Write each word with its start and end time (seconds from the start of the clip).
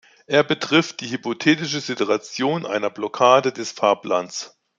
Er 0.25 0.43
betrifft 0.43 1.01
die 1.01 1.11
hypothetische 1.11 1.79
Situation 1.79 2.65
einer 2.65 2.89
Blockade 2.89 3.51
des 3.51 3.71
Fahrplans. 3.71 4.57